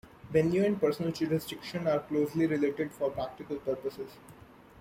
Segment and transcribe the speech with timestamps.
[0.31, 4.09] Venue and personal jurisdiction are closely related for practical purposes.